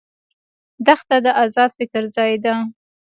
[0.85, 2.53] دښته د آزاد فکر ځای ده.